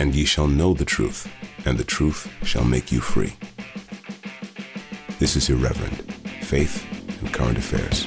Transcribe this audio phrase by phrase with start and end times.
[0.00, 1.30] and ye shall know the truth,
[1.66, 3.34] and the truth shall make you free.
[5.18, 6.10] This is Irreverent
[6.42, 6.86] Faith
[7.20, 8.06] and Current Affairs.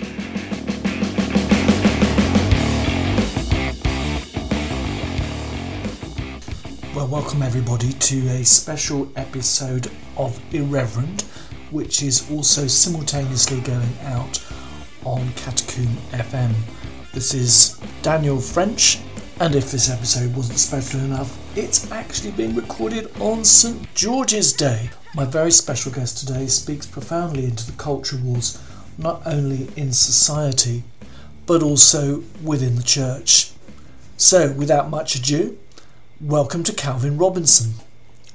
[6.96, 11.22] Well, welcome everybody to a special episode of Irreverent,
[11.70, 14.44] which is also simultaneously going out
[15.06, 16.56] on Catacomb FM.
[17.14, 19.00] This is Daniel French,
[19.40, 24.90] and if this episode wasn't special enough, it's actually being recorded on St George's Day.
[25.14, 28.60] My very special guest today speaks profoundly into the culture wars,
[28.98, 30.82] not only in society,
[31.46, 33.52] but also within the church.
[34.18, 35.56] So, without much ado,
[36.20, 37.76] welcome to Calvin Robinson.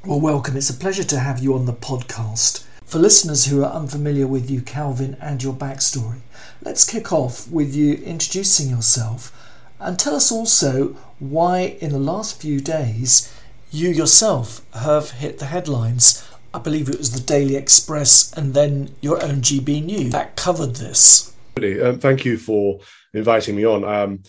[0.05, 0.57] Well, welcome.
[0.57, 2.65] It's a pleasure to have you on the podcast.
[2.85, 6.21] For listeners who are unfamiliar with you, Calvin, and your backstory,
[6.62, 9.32] let's kick off with you introducing yourself
[9.80, 13.34] and tell us also why, in the last few days,
[13.70, 16.28] you yourself have hit the headlines.
[16.54, 20.76] I believe it was the Daily Express and then your own GB News that covered
[20.76, 21.35] this.
[21.57, 22.80] Um, thank you for
[23.12, 23.85] inviting me on.
[23.85, 24.23] Um,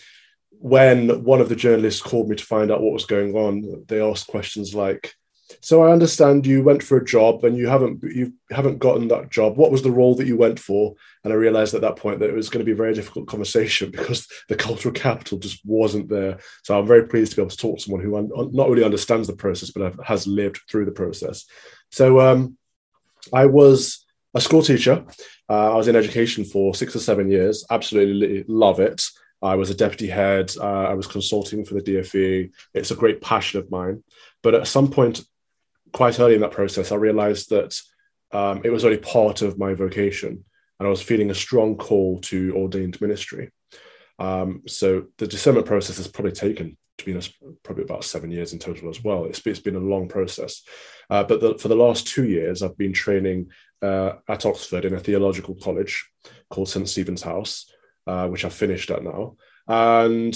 [0.51, 4.01] when one of the journalists called me to find out what was going on, they
[4.01, 5.13] asked questions like,
[5.61, 9.29] "So I understand you went for a job and you haven't you haven't gotten that
[9.29, 9.57] job.
[9.57, 12.29] What was the role that you went for?" And I realized at that point that
[12.29, 16.09] it was going to be a very difficult conversation because the cultural capital just wasn't
[16.09, 16.39] there.
[16.63, 19.27] So I'm very pleased to be able to talk to someone who not only understands
[19.27, 21.45] the process but has lived through the process.
[21.91, 22.57] So um,
[23.33, 25.05] I was a school teacher.
[25.49, 27.65] Uh, I was in education for six or seven years.
[27.69, 29.03] Absolutely love it.
[29.41, 30.51] I was a deputy head.
[30.59, 32.51] Uh, I was consulting for the DFE.
[32.73, 34.03] It's a great passion of mine.
[34.43, 35.21] But at some point,
[35.91, 37.79] quite early in that process, I realized that
[38.31, 40.43] um, it was only part of my vocation.
[40.79, 43.51] And I was feeling a strong call to ordained ministry.
[44.17, 48.53] Um, so the discernment process has probably taken, to be honest, probably about seven years
[48.53, 49.25] in total as well.
[49.25, 50.61] it's, it's been a long process.
[51.09, 53.49] Uh, but the, for the last two years, I've been training
[53.81, 56.09] uh, at Oxford in a theological college
[56.49, 56.87] called St.
[56.87, 57.65] Stephen's House
[58.09, 59.35] uh, which I've finished at now,
[59.67, 60.35] and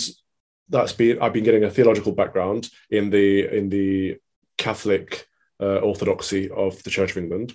[0.69, 4.17] that's been I've been getting a theological background in the in the
[4.59, 5.27] Catholic
[5.61, 7.53] uh, orthodoxy of the Church of England,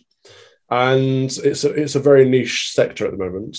[0.71, 3.59] and it's a, it's a very niche sector at the moment.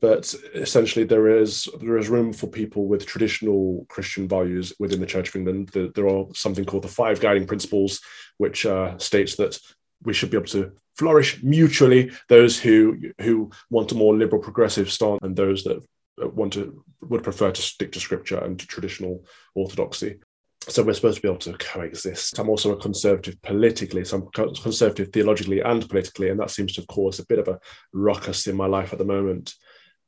[0.00, 5.06] But essentially, there is there is room for people with traditional Christian values within the
[5.06, 5.70] Church of England.
[5.70, 8.00] There, there are something called the five guiding principles,
[8.36, 9.58] which uh, states that
[10.02, 12.12] we should be able to flourish mutually.
[12.28, 15.82] Those who who want a more liberal, progressive stance, and those that
[16.16, 19.24] want to would prefer to stick to scripture and to traditional
[19.54, 20.20] orthodoxy.
[20.68, 22.38] So we're supposed to be able to coexist.
[22.38, 26.82] I'm also a conservative politically, so I'm conservative theologically and politically, and that seems to
[26.82, 27.58] have caused a bit of a
[27.92, 29.54] ruckus in my life at the moment.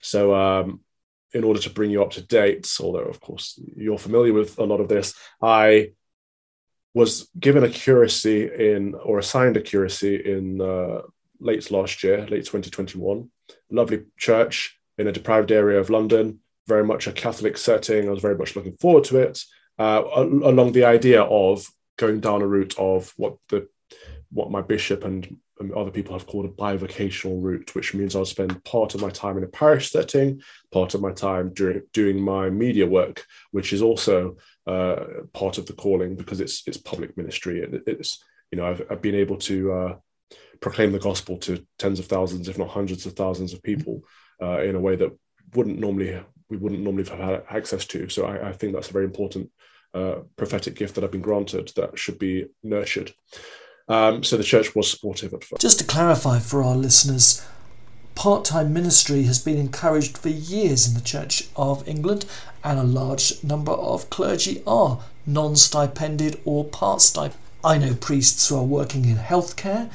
[0.02, 0.80] So, um,
[1.32, 4.64] in order to bring you up to date, although of course you're familiar with a
[4.64, 5.92] lot of this, I
[6.92, 11.02] was given a curacy in or assigned a curacy in uh,
[11.38, 13.30] late last year, late 2021.
[13.70, 18.08] Lovely church in a deprived area of London, very much a Catholic setting.
[18.08, 19.42] I was very much looking forward to it,
[19.80, 23.66] uh, along the idea of going down a route of what the
[24.30, 28.26] what my bishop and, and other people have called a bivocational route, which means I'll
[28.26, 32.20] spend part of my time in a parish setting, part of my time during doing
[32.20, 34.36] my media work, which is also
[34.66, 34.96] uh,
[35.32, 37.62] part of the calling because it's it's public ministry.
[37.62, 39.96] It, it's you know I've, I've been able to uh,
[40.60, 44.02] proclaim the gospel to tens of thousands, if not hundreds of thousands of people
[44.42, 45.16] uh, in a way that
[45.54, 48.08] wouldn't normally we wouldn't normally have had access to.
[48.10, 49.50] So I, I think that's a very important
[49.94, 53.12] uh, prophetic gift that I've been granted that should be nurtured.
[53.88, 55.60] Um, so the church was supportive at first.
[55.60, 57.44] Just to clarify for our listeners,
[58.14, 62.24] part time ministry has been encouraged for years in the Church of England,
[62.62, 67.38] and a large number of clergy are non stipended or part stipended.
[67.62, 69.90] I know priests who are working in healthcare,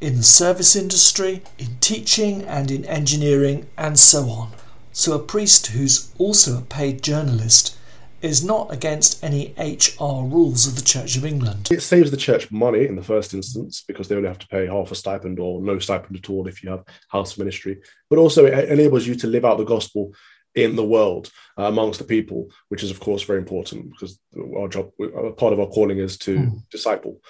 [0.00, 4.52] in the service industry, in teaching and in engineering, and so on.
[4.92, 7.76] So, a priest who's also a paid journalist
[8.22, 11.68] is not against any HR rules of the Church of England.
[11.70, 14.66] It saves the church money in the first instance because they only have to pay
[14.66, 18.46] half a stipend or no stipend at all if you have house ministry, but also
[18.46, 20.12] it enables you to live out the gospel
[20.54, 24.18] in the world uh, amongst the people, which is of course very important because
[24.56, 24.90] our job,
[25.36, 26.68] part of our calling is to mm.
[26.70, 27.20] disciple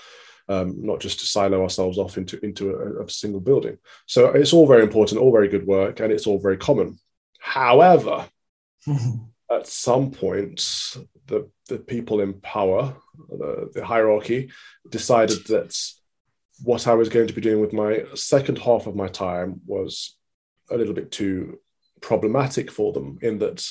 [0.48, 3.78] um, not just to silo ourselves off into, into a, a single building.
[4.06, 6.98] So it's all very important, all very good work, and it's all very common.
[7.38, 8.28] However,
[9.56, 10.60] at some point,
[11.26, 12.96] the, the people in power,
[13.28, 14.50] the, the hierarchy,
[14.88, 15.76] decided that
[16.62, 20.16] what I was going to be doing with my second half of my time was
[20.70, 21.58] a little bit too
[22.00, 23.66] problematic for them in that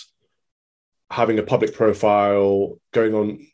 [1.10, 3.46] having a public profile, going on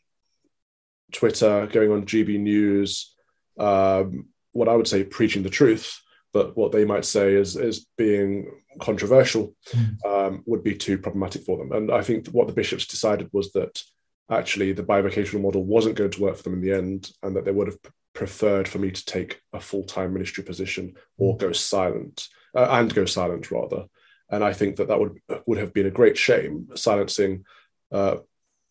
[1.12, 3.14] Twitter, going on GB News,
[3.58, 6.00] um, what I would say preaching the truth,
[6.32, 10.04] but what they might say is is being controversial mm.
[10.06, 11.72] um, would be too problematic for them.
[11.72, 13.82] And I think what the bishops decided was that
[14.30, 17.44] actually the bivocational model wasn't going to work for them in the end, and that
[17.44, 17.78] they would have
[18.14, 22.94] preferred for me to take a full time ministry position or go silent uh, and
[22.94, 23.84] go silent rather.
[24.30, 27.44] And I think that that would would have been a great shame, silencing
[27.92, 28.16] uh,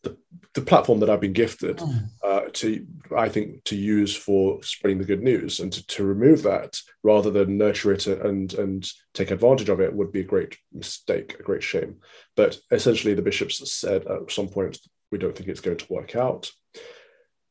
[0.07, 0.18] the,
[0.54, 1.98] the platform that I've been gifted hmm.
[2.24, 6.44] uh, to, I think, to use for spreading the good news, and to, to remove
[6.44, 10.57] that rather than nurture it and and take advantage of it would be a great
[10.74, 11.98] mistake, a great shame.
[12.36, 14.80] But essentially, the bishops said at some point
[15.12, 16.51] we don't think it's going to work out.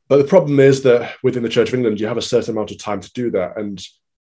[0.09, 2.71] But the problem is that within the Church of England, you have a certain amount
[2.71, 3.85] of time to do that, and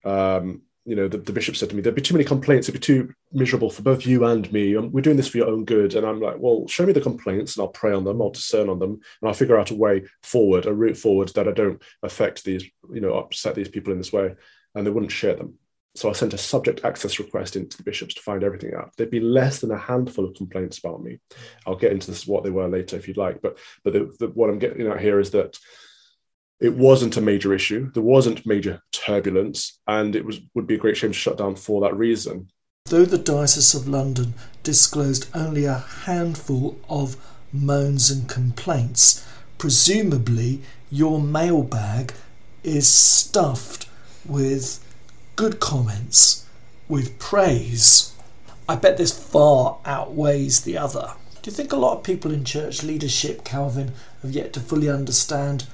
[0.04, 2.68] um, you know, the, the, bishop said to me, there'd be too many complaints.
[2.68, 4.76] It'd be too miserable for both you and me.
[4.76, 5.94] Um, we're doing this for your own good.
[5.94, 8.20] And I'm like, well, show me the complaints and I'll pray on them.
[8.20, 11.46] I'll discern on them and I'll figure out a way forward, a route forward that
[11.46, 14.34] I don't affect these, you know, upset these people in this way.
[14.74, 15.58] And they wouldn't share them.
[15.94, 18.92] So I sent a subject access request into the bishops to find everything out.
[18.96, 21.20] There'd be less than a handful of complaints about me.
[21.66, 23.42] I'll get into this, what they were later if you'd like.
[23.42, 25.58] But, but the, the, what I'm getting at here is that
[26.62, 27.90] it wasn't a major issue.
[27.90, 31.56] There wasn't major turbulence, and it was would be a great shame to shut down
[31.56, 32.50] for that reason.
[32.86, 37.16] Though the Diocese of London disclosed only a handful of
[37.52, 39.26] moans and complaints,
[39.58, 42.12] presumably your mailbag
[42.62, 43.88] is stuffed
[44.24, 44.78] with
[45.34, 46.46] good comments,
[46.88, 48.14] with praise.
[48.68, 51.14] I bet this far outweighs the other.
[51.42, 53.92] Do you think a lot of people in church leadership, Calvin,
[54.22, 55.66] have yet to fully understand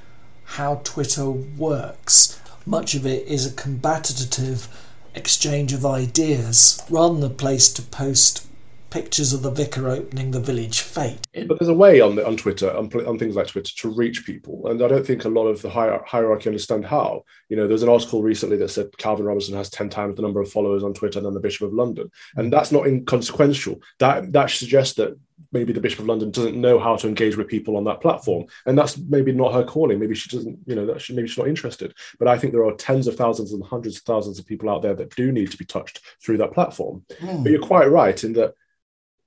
[0.48, 2.40] how Twitter works.
[2.64, 4.68] Much of it is a combative
[5.14, 8.46] exchange of ideas rather than a place to post
[8.90, 11.26] pictures of the vicar opening the village fete.
[11.46, 14.24] But there's a way on the, on Twitter, on, on things like Twitter, to reach
[14.24, 17.24] people, and I don't think a lot of the hier- hierarchy understand how.
[17.50, 20.40] You know, there's an article recently that said Calvin Robinson has ten times the number
[20.40, 22.50] of followers on Twitter than the Bishop of London, and mm.
[22.50, 23.82] that's not inconsequential.
[23.98, 25.18] That that suggests that
[25.52, 28.46] maybe the Bishop of London doesn't know how to engage with people on that platform,
[28.67, 29.99] and that's maybe not her calling.
[29.99, 31.94] Maybe she doesn't, you know, that she, maybe she's not interested.
[32.19, 34.82] But I think there are tens of thousands and hundreds of thousands of people out
[34.82, 37.05] there that do need to be touched through that platform.
[37.20, 37.43] Mm.
[37.43, 38.55] But you're quite right in that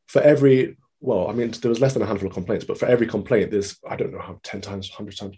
[0.07, 2.85] for every well, I mean, there was less than a handful of complaints, but for
[2.85, 5.35] every complaint, there's I don't know how ten times, hundred times.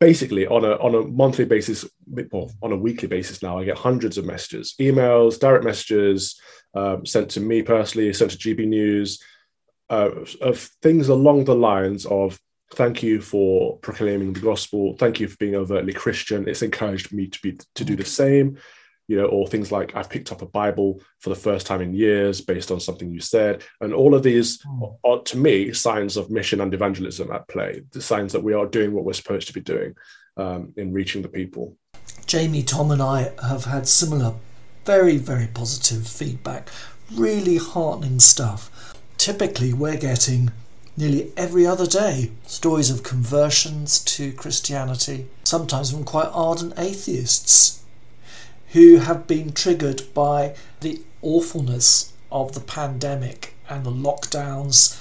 [0.00, 1.84] Basically, on a on a monthly basis,
[2.32, 6.40] well, on a weekly basis now, I get hundreds of messages, emails, direct messages
[6.74, 9.22] um, sent to me personally, sent to GB News,
[9.90, 12.38] uh, of things along the lines of
[12.74, 16.48] thank you for proclaiming the gospel, thank you for being overtly Christian.
[16.48, 18.58] It's encouraged me to be to do the same
[19.08, 21.94] you know, or things like I've picked up a Bible for the first time in
[21.94, 23.64] years based on something you said.
[23.80, 24.84] And all of these hmm.
[25.02, 28.66] are, to me, signs of mission and evangelism at play, the signs that we are
[28.66, 29.94] doing what we're supposed to be doing
[30.36, 31.74] um, in reaching the people.
[32.26, 34.34] Jamie, Tom, and I have had similar,
[34.84, 36.68] very, very positive feedback,
[37.14, 38.94] really heartening stuff.
[39.18, 40.52] Typically, we're getting
[40.96, 47.82] nearly every other day stories of conversions to Christianity, sometimes from quite ardent atheists
[48.68, 55.00] who have been triggered by the awfulness of the pandemic and the lockdowns,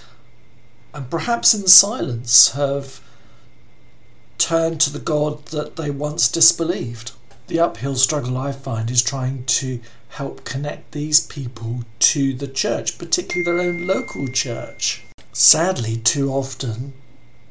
[0.93, 3.01] and perhaps in silence have
[4.37, 7.11] turned to the God that they once disbelieved.
[7.47, 9.79] The uphill struggle I find is trying to
[10.17, 15.03] help connect these people to the church, particularly their own local church.
[15.31, 16.93] Sadly, too often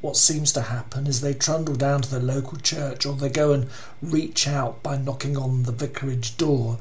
[0.00, 3.52] what seems to happen is they trundle down to their local church or they go
[3.52, 3.68] and
[4.02, 6.78] reach out by knocking on the vicarage door.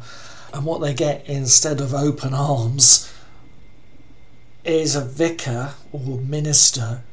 [0.52, 3.14] And what they get instead of open arms
[4.64, 7.04] is a vicar or minister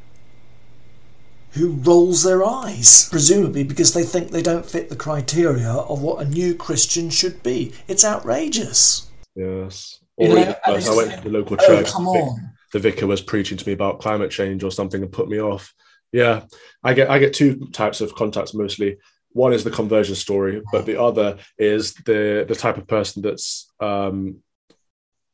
[1.53, 6.25] who rolls their eyes, presumably because they think they don't fit the criteria of what
[6.25, 7.73] a new Christian should be.
[7.89, 9.11] It's outrageous.
[9.35, 9.99] Yes.
[10.17, 11.91] Or you know, I went to the local oh, church.
[11.91, 12.53] Come on.
[12.73, 15.75] The vicar was preaching to me about climate change or something and put me off.
[16.11, 16.45] Yeah,
[16.83, 18.99] I get I get two types of contacts mostly.
[19.31, 23.71] One is the conversion story, but the other is the the type of person that's
[23.81, 24.43] um,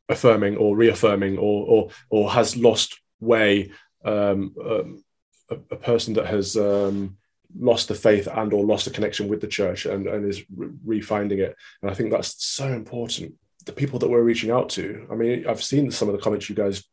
[0.07, 3.71] affirming or reaffirming or or or has lost way.
[4.05, 5.03] Um, um,
[5.49, 7.17] a, a, person that has um,
[7.57, 10.99] lost the faith and or lost a connection with the church and, and is re-
[10.99, 11.55] refinding it.
[11.81, 13.35] And I think that's so important.
[13.65, 15.07] The people that we're reaching out to.
[15.11, 16.83] I mean, I've seen some of the comments you guys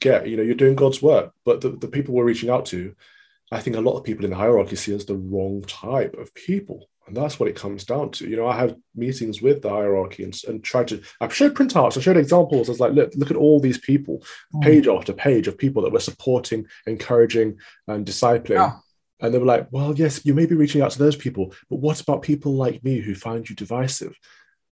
[0.00, 0.28] get.
[0.28, 2.94] You know, you're doing God's work, but the, the people we're reaching out to,
[3.50, 6.34] I think a lot of people in the hierarchy see as the wrong type of
[6.34, 6.88] people.
[7.06, 8.28] And that's what it comes down to.
[8.28, 11.96] You know, I have meetings with the hierarchy and, and try to, I've showed printouts,
[11.96, 12.68] I showed examples.
[12.68, 14.62] I was like, look, look at all these people, mm.
[14.62, 18.56] page after page of people that we're supporting, encouraging, and discipling.
[18.56, 18.72] Yeah.
[19.20, 21.78] And they were like, well, yes, you may be reaching out to those people, but
[21.78, 24.18] what about people like me who find you divisive?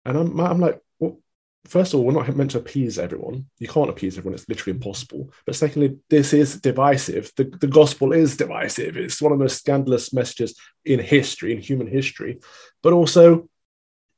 [0.05, 1.19] And I'm, I'm like, well,
[1.65, 3.45] first of all, we're not meant to appease everyone.
[3.59, 5.31] You can't appease everyone, it's literally impossible.
[5.45, 7.31] But secondly, this is divisive.
[7.35, 8.97] The, the gospel is divisive.
[8.97, 10.55] It's one of the most scandalous messages
[10.85, 12.39] in history, in human history.
[12.81, 13.49] But also,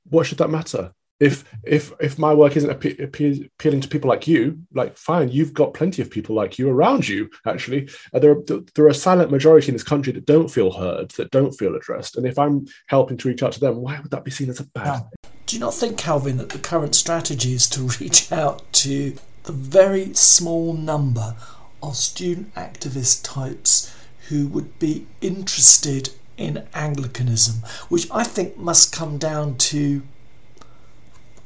[0.10, 0.92] what should that matter?
[1.20, 5.74] if if if my work isn't appealing to people like you like fine you've got
[5.74, 8.44] plenty of people like you around you actually uh, there, are,
[8.76, 11.76] there are a silent majority in this country that don't feel heard that don't feel
[11.76, 14.50] addressed and if i'm helping to reach out to them why would that be seen
[14.50, 15.04] as a bad
[15.46, 19.52] do you not think calvin that the current strategy is to reach out to the
[19.52, 21.36] very small number
[21.84, 23.94] of student activist types
[24.30, 27.56] who would be interested in anglicanism
[27.90, 30.02] which i think must come down to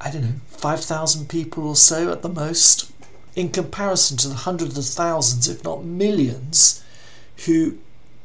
[0.02, 2.92] I don't know, 5,000 people or so at the most,
[3.36, 6.84] in comparison to the hundreds of thousands, if not millions,
[7.46, 7.78] who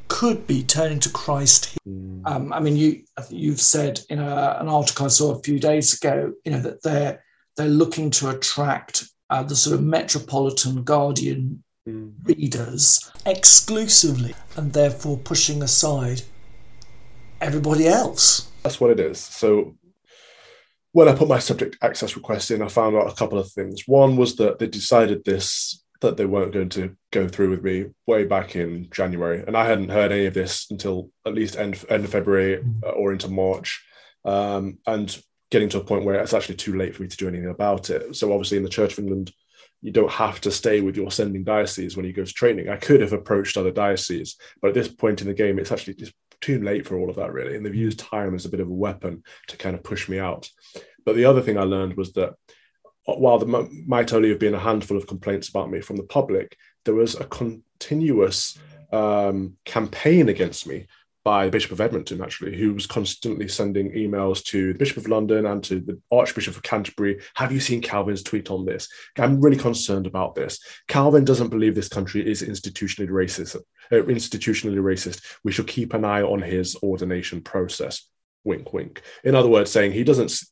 [0.09, 1.77] could be turning to Christ.
[1.87, 2.23] Mm.
[2.27, 5.95] Um, I mean, you you've said in a, an article I saw a few days
[5.95, 7.25] ago, you know, that they're
[7.57, 12.13] they're looking to attract uh, the sort of metropolitan Guardian mm.
[12.25, 16.23] readers exclusively, and therefore pushing aside
[17.41, 18.51] everybody else.
[18.63, 19.19] That's what it is.
[19.21, 19.77] So
[20.93, 23.83] when I put my subject access request in, I found out a couple of things.
[23.87, 27.87] One was that they decided this that they weren't going to go through with me
[28.07, 31.85] way back in January, and I hadn't heard any of this until at least end
[31.89, 33.85] end of February uh, or into March,
[34.25, 35.17] um, and
[35.51, 37.91] getting to a point where it's actually too late for me to do anything about
[37.91, 38.17] it.
[38.17, 39.33] So obviously, in the Church of England,
[39.83, 42.69] you don't have to stay with your sending diocese when you go to training.
[42.69, 45.95] I could have approached other dioceses, but at this point in the game, it's actually
[45.95, 47.57] just too late for all of that, really.
[47.57, 50.19] And they've used time as a bit of a weapon to kind of push me
[50.19, 50.49] out.
[51.05, 52.35] But the other thing I learned was that
[53.07, 56.57] while there might only have been a handful of complaints about me from the public,
[56.85, 58.59] there was a continuous
[58.93, 60.87] um, campaign against me
[61.25, 65.09] by the Bishop of Edmonton, actually, who was constantly sending emails to the Bishop of
[65.09, 67.19] London and to the Archbishop of Canterbury.
[67.35, 68.89] Have you seen Calvin's tweet on this?
[69.19, 70.59] I'm really concerned about this.
[70.87, 73.57] Calvin doesn't believe this country is institutionally racist.
[73.57, 75.23] Uh, institutionally racist.
[75.45, 78.07] We should keep an eye on his ordination process.
[78.45, 79.03] Wink, wink.
[79.25, 80.43] In other words, saying he doesn't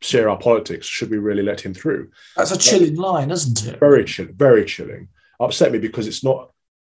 [0.00, 0.86] share our politics.
[0.86, 2.10] Should we really let him through?
[2.36, 3.78] That's a chilling line, isn't it?
[3.78, 4.34] Very chilling.
[4.34, 5.08] Very chilling.
[5.38, 6.50] Upset me because it's not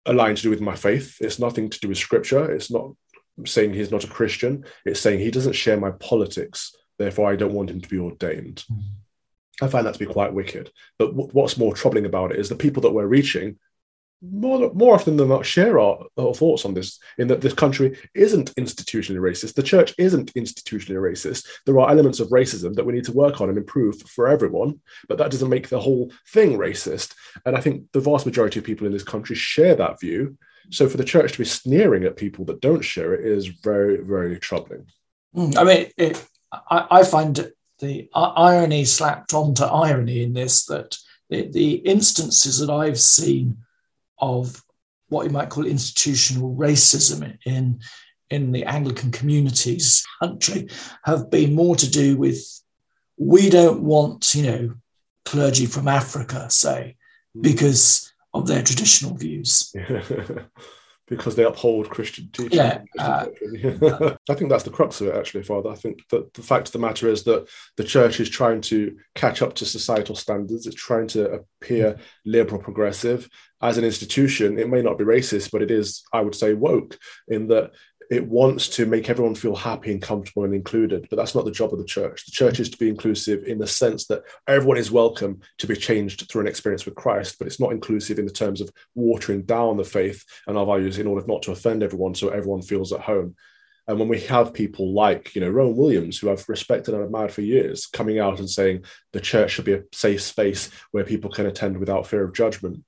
[0.05, 1.17] a line to do with my faith.
[1.21, 2.51] It's nothing to do with scripture.
[2.51, 2.93] It's not
[3.45, 4.65] saying he's not a Christian.
[4.85, 6.75] It's saying he doesn't share my politics.
[6.99, 8.65] Therefore, I don't want him to be ordained.
[8.73, 8.83] Mm.
[9.61, 10.71] I find that to be quite wicked.
[10.99, 13.59] But w- what's more troubling about it is the people that we're reaching
[14.23, 17.99] more, more often than not share our, our, thoughts on this in that this country
[18.15, 19.55] isn't institutionally racist.
[19.55, 21.47] The church isn't institutionally racist.
[21.67, 24.81] There are elements of racism that we need to work on and improve for everyone
[25.09, 27.15] but that doesn't make the whole thing racist.
[27.45, 30.37] And i think the vast majority of people in this country share that view.
[30.71, 33.99] So for the church to be sneering at people that don't share it is very,
[33.99, 34.87] very troubling.
[35.35, 40.97] Mm, I mean, it, I, I, find the irony slapped onto irony in this that
[41.31, 43.59] the, the instances that I've seen
[44.19, 44.63] of
[45.09, 47.81] what you might call institutional racism in
[48.29, 50.69] in the Anglican communities country
[51.05, 52.45] have been more to do with
[53.17, 54.75] we don't want, you know,
[55.25, 56.97] clergy from Africa, say,
[57.37, 57.43] mm.
[57.43, 59.73] because of their traditional views.
[61.09, 62.59] because they uphold Christian teaching.
[62.59, 63.27] Yeah, uh,
[64.29, 65.71] I think that's the crux of it, actually, Father.
[65.71, 68.97] I think that the fact of the matter is that the church is trying to
[69.15, 70.67] catch up to societal standards.
[70.67, 71.31] It's trying to
[71.61, 73.29] appear liberal, progressive.
[73.63, 76.99] As an institution, it may not be racist, but it is, I would say, woke
[77.29, 77.73] in that
[78.11, 81.51] it wants to make everyone feel happy and comfortable and included, but that's not the
[81.51, 82.25] job of the church.
[82.25, 85.75] The church is to be inclusive in the sense that everyone is welcome to be
[85.75, 89.43] changed through an experience with Christ, but it's not inclusive in the terms of watering
[89.43, 92.93] down the faith and our values in order not to offend everyone so everyone feels
[92.93, 93.35] at home.
[93.89, 97.33] And when we have people like, you know, Rowan Williams, who I've respected and admired
[97.33, 101.31] for years, coming out and saying the church should be a safe space where people
[101.31, 102.85] can attend without fear of judgment,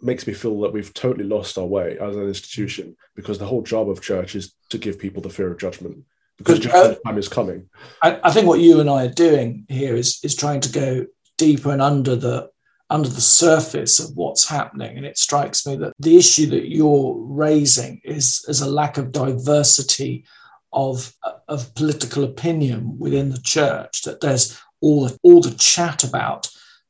[0.00, 3.62] makes me feel that we've totally lost our way as an institution because the whole
[3.62, 6.04] job of church is to give people the fear of judgment
[6.36, 7.68] because judgment uh, time is coming.
[8.02, 11.06] I, I, think what you and I are doing here is is trying to go
[11.38, 12.50] deeper and under the
[12.88, 14.96] under the surface of what's happening.
[14.96, 19.12] And it strikes me that the issue that you're raising is, is a lack of
[19.12, 20.24] diversity
[20.72, 21.12] of,
[21.48, 26.48] of political opinion within the church, that there's all, all the chat about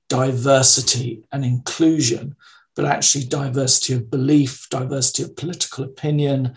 [0.09, 2.37] diversity and inclusion,
[2.77, 6.55] but actually diversity of belief, diversity of political opinion.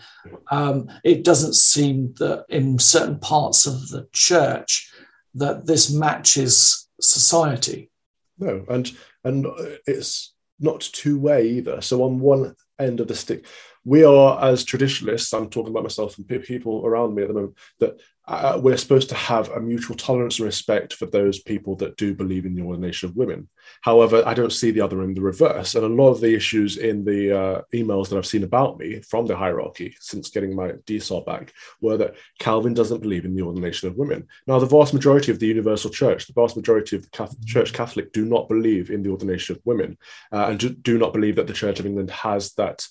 [0.50, 4.92] Um, it doesn't seem that in certain parts of the church
[5.34, 7.90] that this matches society.
[8.38, 8.90] No, and
[9.24, 9.46] and
[9.86, 11.80] it's not two way either.
[11.80, 13.46] So on one end of the stick,
[13.84, 15.32] we are as traditionalists.
[15.32, 17.56] I'm talking about myself and people around me at the moment.
[17.78, 17.98] That
[18.30, 22.14] uh, we're supposed to have a mutual tolerance and respect for those people that do
[22.14, 23.48] believe in the ordination of women.
[23.80, 25.74] However, I don't see the other in the reverse.
[25.74, 29.00] And a lot of the issues in the uh, emails that I've seen about me
[29.00, 33.42] from the hierarchy since getting my DSAR back were that Calvin doesn't believe in the
[33.42, 34.28] ordination of women.
[34.46, 37.72] Now, the vast majority of the Universal Church, the vast majority of the Catholic, Church
[37.72, 39.98] Catholic, do not believe in the ordination of women
[40.30, 42.86] uh, and do, do not believe that the Church of England has that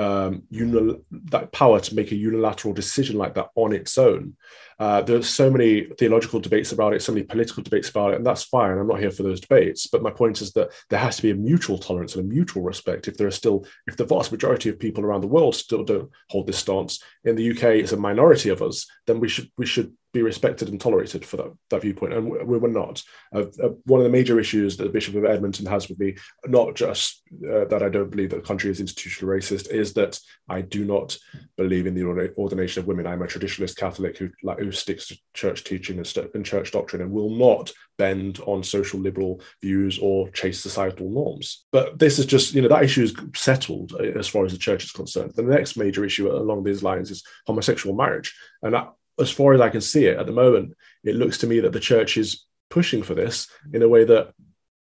[0.00, 4.36] um, unil- that power to make a unilateral decision like that on its own.
[4.78, 8.24] Uh, there's so many theological debates about it, so many political debates about it, and
[8.24, 8.78] that's fine.
[8.78, 9.86] I'm not here for those debates.
[9.86, 12.62] But my point is that there has to be a mutual tolerance and a mutual
[12.62, 13.06] respect.
[13.06, 16.10] If there are still, if the vast majority of people around the world still don't
[16.30, 19.66] hold this stance, in the UK it's a minority of us, then we should we
[19.66, 23.02] should be respected and tolerated for that, that viewpoint, and we, were not.
[23.34, 26.16] Uh, uh, one of the major issues that the Bishop of Edmonton has with me,
[26.46, 30.18] not just uh, that I don't believe that the country is institutionally racist, is that
[30.48, 31.16] I do not
[31.56, 32.04] believe in the
[32.36, 33.06] ordination of women.
[33.06, 36.72] I'm a traditionalist Catholic who, like, who sticks to church teaching and, st- and church
[36.72, 41.66] doctrine and will not bend on social liberal views or chase societal norms.
[41.70, 44.58] But this is just, you know, that issue is settled uh, as far as the
[44.58, 45.34] church is concerned.
[45.36, 48.34] The next major issue along these lines is homosexual marriage.
[48.62, 51.46] And that as far as I can see it at the moment, it looks to
[51.46, 54.32] me that the church is pushing for this in a way that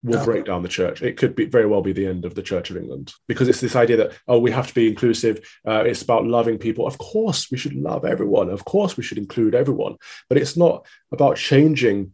[0.03, 1.01] will break down the church.
[1.01, 3.61] It could be very well be the end of the Church of England because it's
[3.61, 5.47] this idea that oh we have to be inclusive.
[5.65, 6.87] Uh, it's about loving people.
[6.87, 8.49] Of course we should love everyone.
[8.49, 9.97] Of course we should include everyone.
[10.27, 12.13] But it's not about changing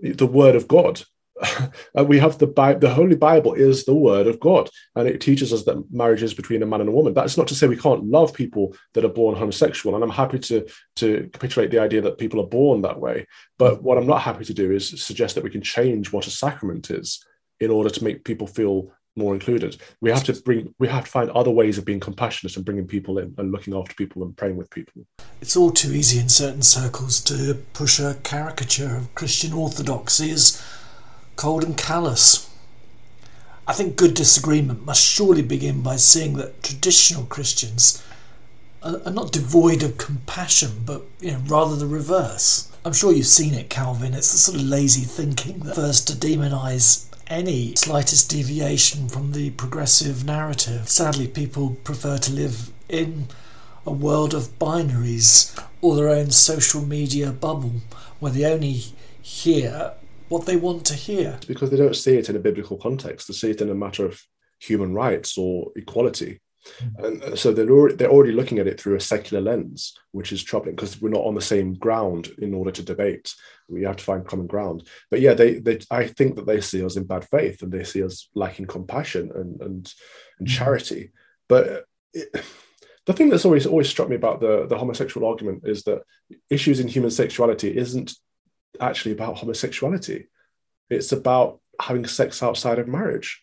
[0.00, 1.02] the word of God.
[1.42, 5.08] And uh, we have the Bible, the Holy Bible is the Word of God, and
[5.08, 7.14] it teaches us that marriage is between a man and a woman.
[7.14, 10.38] That's not to say we can't love people that are born homosexual, and I'm happy
[10.38, 13.26] to to capitulate the idea that people are born that way.
[13.58, 16.30] But what I'm not happy to do is suggest that we can change what a
[16.30, 17.24] sacrament is
[17.60, 19.76] in order to make people feel more included.
[20.00, 22.86] We have to bring, we have to find other ways of being compassionate and bringing
[22.86, 25.06] people in and looking after people and praying with people.
[25.40, 30.62] It's all too easy in certain circles to push a caricature of Christian orthodoxy as
[31.36, 32.48] cold and callous.
[33.66, 38.02] I think good disagreement must surely begin by seeing that traditional Christians
[38.82, 42.68] are, not devoid of compassion, but you know, rather the reverse.
[42.84, 44.14] I'm sure you've seen it, Calvin.
[44.14, 49.50] It's the sort of lazy thinking that first to demonise any slightest deviation from the
[49.50, 50.88] progressive narrative.
[50.88, 53.28] Sadly, people prefer to live in
[53.86, 57.74] a world of binaries or their own social media bubble
[58.18, 58.82] where they only
[59.22, 59.92] hear
[60.32, 61.34] what they want to hear.
[61.36, 63.28] It's because they don't see it in a biblical context.
[63.28, 64.20] They see it in a matter of
[64.58, 66.40] human rights or equality.
[66.80, 67.22] Mm-hmm.
[67.24, 70.42] And so they're already, they're already looking at it through a secular lens, which is
[70.42, 73.34] troubling because we're not on the same ground in order to debate.
[73.68, 74.88] We have to find common ground.
[75.10, 77.84] But yeah, they, they I think that they see us in bad faith and they
[77.84, 80.46] see us lacking compassion and and, and mm-hmm.
[80.46, 81.12] charity.
[81.48, 82.44] But it,
[83.04, 86.02] the thing that's always always struck me about the, the homosexual argument is that
[86.48, 88.12] issues in human sexuality isn't
[88.80, 90.26] actually about homosexuality.
[90.90, 93.42] It's about having sex outside of marriage.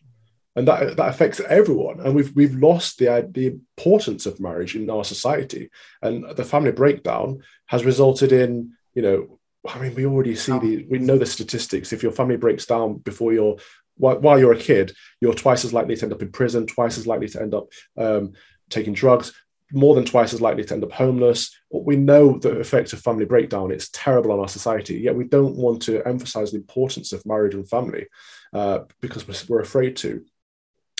[0.56, 2.00] And that, that affects everyone.
[2.00, 5.70] And we've, we've lost the, the importance of marriage in our society.
[6.02, 10.86] And the family breakdown has resulted in, you know, I mean, we already see the,
[10.90, 11.94] we know the statistics.
[11.94, 13.58] If your family breaks down before you're,
[13.96, 17.06] while, you're a kid, you're twice as likely to end up in prison, twice as
[17.06, 18.34] likely to end up um,
[18.70, 19.34] taking drugs,
[19.72, 21.56] more than twice as likely to end up homeless.
[21.72, 23.72] We know the effect of family breakdown.
[23.72, 24.96] It's terrible on our society.
[24.96, 28.08] Yet we don't want to emphasize the importance of marriage and family
[28.54, 30.26] uh, because we're, afraid to.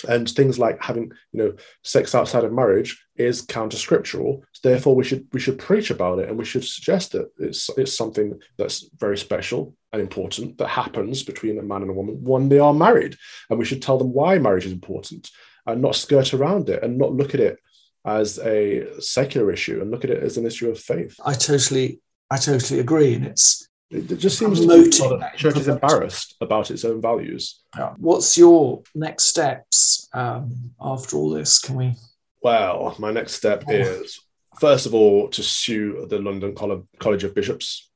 [0.08, 1.52] And things like having, you know,
[1.84, 4.44] sex outside of marriage is counter-scriptural.
[4.62, 7.94] Therefore, we should we should preach about it, and we should suggest that it's it's
[7.94, 12.48] something that's very special and important that happens between a man and a woman when
[12.48, 13.16] they are married,
[13.50, 15.30] and we should tell them why marriage is important,
[15.66, 17.58] and not skirt around it, and not look at it
[18.04, 21.16] as a secular issue and look at it as an issue of faith.
[21.24, 26.70] I totally, I totally agree, and it's it just seems the church is embarrassed about
[26.70, 27.60] its own values.
[27.76, 27.94] Yeah.
[27.98, 31.58] What's your next steps um, after all this?
[31.58, 31.94] Can we?
[32.40, 33.72] Well, my next step oh.
[33.72, 34.20] is
[34.60, 37.90] first of all to sue the London College of Bishops.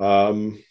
[0.00, 0.62] Um,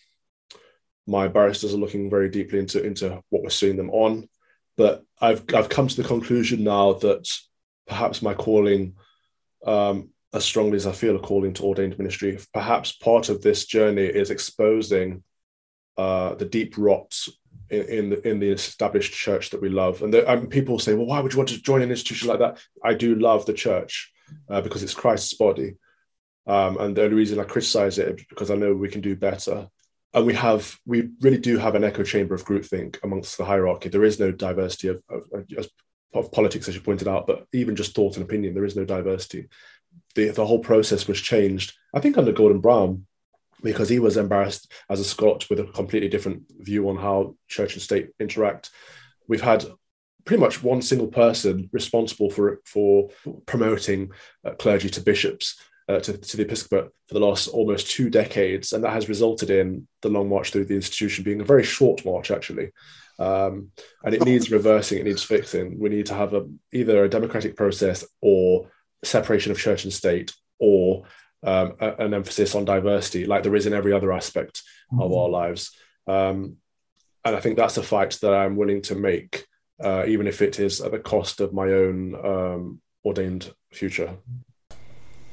[1.07, 4.27] my barristers are looking very deeply into into what we're suing them on,
[4.75, 7.25] but I've I've come to the conclusion now that
[7.87, 8.95] perhaps my calling,
[9.65, 13.65] um, as strongly as I feel a calling to ordained ministry, perhaps part of this
[13.65, 15.23] journey is exposing
[15.97, 17.29] uh, the deep rots
[17.69, 20.01] in, in, the in the established church that we love.
[20.01, 22.59] And the, people say, "Well, why would you want to join an institution like that?"
[22.83, 24.11] I do love the church
[24.49, 25.75] uh, because it's Christ's body,
[26.45, 29.15] um, and the only reason I criticize it is because I know we can do
[29.15, 29.67] better.
[30.13, 33.89] And we have, we really do have an echo chamber of groupthink amongst the hierarchy.
[33.89, 35.67] There is no diversity of, of, of
[36.13, 38.85] of politics, as you pointed out, but even just thought and opinion, there is no
[38.85, 39.47] diversity.
[40.15, 43.05] The, the whole process was changed, I think, under Gordon Brown,
[43.63, 47.73] because he was embarrassed as a Scot with a completely different view on how church
[47.73, 48.69] and state interact.
[49.27, 49.65] We've had
[50.25, 53.09] pretty much one single person responsible for for
[53.45, 54.11] promoting
[54.45, 55.55] uh, clergy to bishops
[55.89, 59.49] uh, to, to the episcopate for the last almost two decades, and that has resulted
[59.49, 62.71] in the long march through the institution being a very short march, actually.
[63.19, 63.71] Um,
[64.03, 65.79] and it needs reversing, it needs fixing.
[65.79, 68.69] We need to have a, either a democratic process or
[69.03, 71.03] separation of church and state, or
[71.43, 75.01] um, a, an emphasis on diversity, like there is in every other aspect mm-hmm.
[75.01, 75.71] of our lives.
[76.07, 76.57] Um,
[77.25, 79.45] and I think that's a fight that I'm willing to make,
[79.83, 84.15] uh, even if it is at the cost of my own um, ordained future.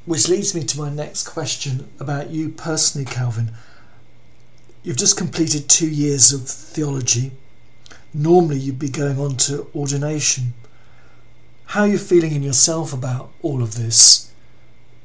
[0.07, 3.53] Which leads me to my next question about you personally, Calvin.
[4.83, 7.33] You've just completed two years of theology.
[8.15, 10.55] Normally, you'd be going on to ordination.
[11.67, 14.33] How are you feeling in yourself about all of this?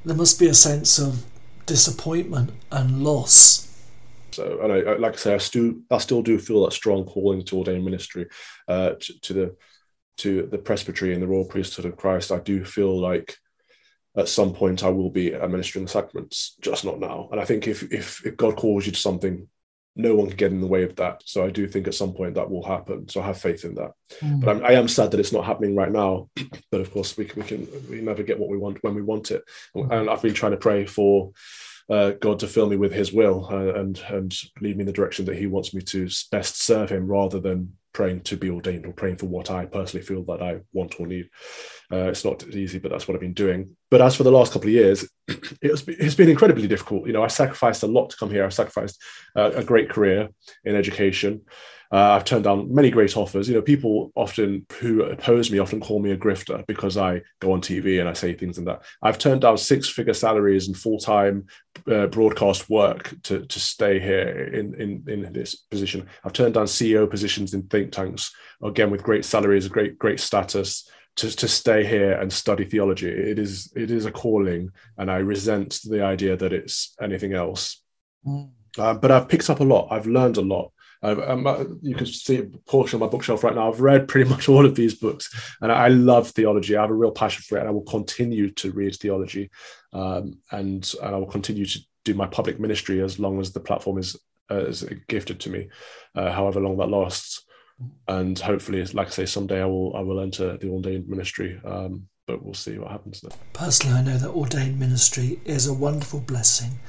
[0.05, 1.25] There must be a sense of
[1.65, 3.65] disappointment and loss.
[4.31, 7.43] So, and I, like I say, I still, I still do feel that strong calling
[7.45, 8.27] to ordain ministry,
[8.67, 9.55] uh, to, to the,
[10.17, 12.31] to the presbytery and the royal priesthood of Christ.
[12.31, 13.37] I do feel like
[14.15, 17.29] at some point I will be administering the sacraments, just not now.
[17.31, 19.47] And I think if if, if God calls you to something,
[19.95, 21.21] no one can get in the way of that.
[21.25, 23.09] So I do think at some point that will happen.
[23.09, 23.91] So I have faith in that.
[24.21, 24.39] Mm.
[24.39, 26.29] But I'm, I am sad that it's not happening right now.
[26.71, 29.01] but of course, we can, we can we never get what we want when we
[29.01, 29.43] want it.
[29.75, 31.31] And I've been trying to pray for
[31.89, 34.93] uh, God to fill me with His will uh, and and lead me in the
[34.93, 38.85] direction that He wants me to best serve Him, rather than praying to be ordained
[38.85, 41.29] or praying for what I personally feel that I want or need.
[41.91, 43.75] Uh, it's not easy, but that's what I've been doing.
[43.91, 47.07] But as for the last couple of years, it was, it's been incredibly difficult.
[47.07, 48.45] You know, I sacrificed a lot to come here.
[48.45, 49.03] I sacrificed
[49.35, 50.29] uh, a great career
[50.63, 51.41] in education.
[51.91, 53.49] Uh, I've turned down many great offers.
[53.49, 57.51] You know, people often who oppose me often call me a grifter because I go
[57.51, 58.83] on TV and I say things and that.
[59.01, 61.47] I've turned down six-figure salaries and full-time
[61.91, 66.07] uh, broadcast work to, to stay here in, in in this position.
[66.23, 70.87] I've turned down CEO positions in think tanks again with great salaries, great great status
[71.15, 73.09] to, to stay here and study theology.
[73.09, 77.81] It is it is a calling, and I resent the idea that it's anything else.
[78.25, 78.51] Mm.
[78.77, 79.87] Uh, but I've picked up a lot.
[79.91, 80.71] I've learned a lot.
[81.01, 83.71] Um, you can see a portion of my bookshelf right now.
[83.71, 86.75] I've read pretty much all of these books, and I love theology.
[86.75, 89.49] I have a real passion for it, and I will continue to read theology,
[89.93, 93.59] um, and, and I will continue to do my public ministry as long as the
[93.59, 94.15] platform is
[94.51, 95.69] uh, is gifted to me,
[96.15, 97.45] uh, however long that lasts
[98.07, 101.59] and hopefully, like I say, someday I will I will enter the ordained ministry.
[101.63, 103.31] Um, but we'll see what happens there.
[103.53, 106.79] Personally, I know that ordained ministry is a wonderful blessing,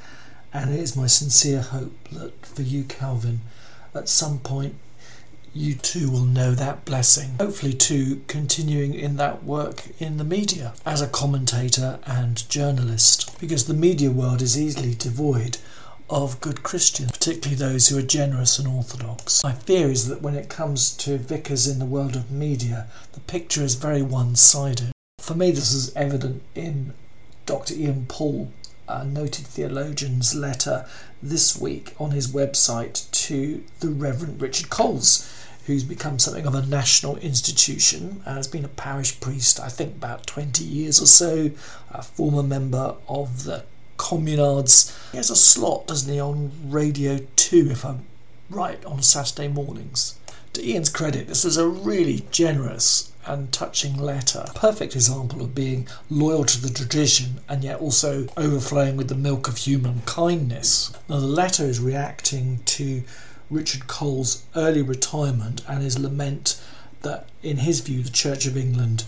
[0.53, 3.40] and it is my sincere hope that for you, Calvin,
[3.94, 4.76] at some point
[5.53, 7.35] you too will know that blessing.
[7.40, 13.66] Hopefully, too, continuing in that work in the media as a commentator and journalist, because
[13.66, 15.59] the media world is easily devoid
[16.09, 19.42] of good Christians, particularly those who are generous and orthodox.
[19.44, 23.20] My fear is that when it comes to vicars in the world of media, the
[23.20, 24.92] picture is very one sided.
[25.18, 26.94] For me, this is evident in
[27.46, 27.74] Dr.
[27.74, 28.53] Ian Paul,
[28.90, 30.87] a noted theologian's letter
[31.22, 35.31] this week on his website to the Reverend Richard Coles,
[35.66, 40.26] who's become something of a national institution, has been a parish priest, I think, about
[40.26, 41.50] 20 years or so,
[41.90, 43.64] a former member of the
[43.96, 44.96] Communards.
[45.11, 48.07] He has a slot, doesn't he, on Radio 2, if I'm
[48.48, 50.18] right, on Saturday mornings.
[50.55, 54.45] To Ian's credit, this is a really generous and touching letter.
[54.55, 59.47] Perfect example of being loyal to the tradition and yet also overflowing with the milk
[59.47, 60.93] of human kindness.
[61.09, 63.05] Now, the letter is reacting to
[63.49, 66.61] Richard Coles' early retirement and his lament
[67.03, 69.05] that, in his view, the Church of England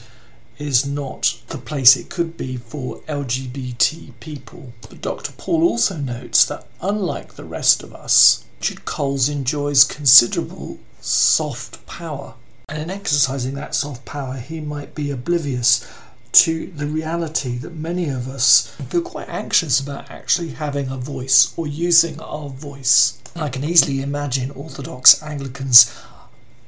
[0.59, 4.73] is not the place it could be for LGBT people.
[4.89, 5.33] But Dr.
[5.33, 12.35] Paul also notes that, unlike the rest of us, Richard Coles enjoys considerable soft power.
[12.69, 15.91] And in exercising that soft power, he might be oblivious
[16.33, 21.53] to the reality that many of us feel quite anxious about actually having a voice
[21.57, 23.21] or using our voice.
[23.37, 25.95] I can easily imagine Orthodox Anglicans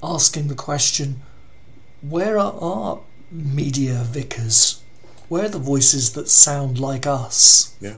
[0.03, 1.23] asking the question
[2.03, 4.83] where are our media vicars?
[5.29, 7.77] Where are the voices that sound like us?
[7.81, 7.97] Yeah.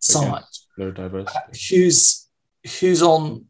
[0.00, 0.42] Side.
[0.76, 1.58] no diversity.
[1.70, 2.26] who's
[2.80, 3.46] who's on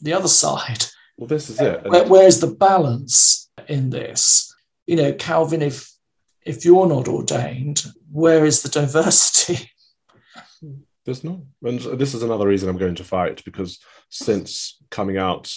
[0.00, 0.86] the other side?
[1.16, 1.84] Well, this is it.
[1.84, 4.54] Where, where's the balance in this?
[4.86, 5.90] You know, Calvin, if
[6.44, 9.70] if you're not ordained, where is the diversity?
[11.04, 11.46] There's no.
[11.62, 15.52] And this is another reason I'm going to fight because since coming out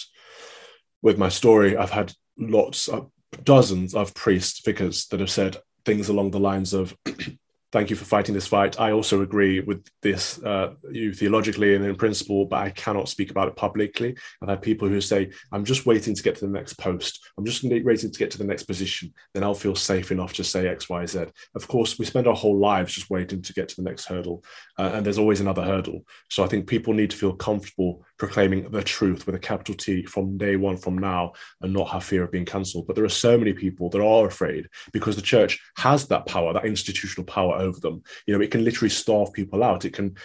[1.02, 3.10] with my story, I've had lots of
[3.44, 6.96] dozens of priests, vicars that have said things along the lines of,
[7.70, 8.80] thank you for fighting this fight.
[8.80, 13.30] I also agree with this, uh, you theologically and in principle, but I cannot speak
[13.30, 14.16] about it publicly.
[14.42, 17.20] I've had people who say, I'm just waiting to get to the next post.
[17.36, 19.12] I'm just waiting to get to the next position.
[19.34, 21.26] Then I'll feel safe enough to say X, Y, Z.
[21.54, 24.44] Of course, we spend our whole lives just waiting to get to the next hurdle.
[24.78, 26.06] Uh, and there's always another hurdle.
[26.30, 30.04] So I think people need to feel comfortable proclaiming the truth with a capital T
[30.04, 32.86] from day one from now and not have fear of being cancelled.
[32.86, 36.52] But there are so many people that are afraid because the church has that power,
[36.52, 38.02] that institutional power over them.
[38.26, 39.84] You know, it can literally starve people out.
[39.84, 40.16] It can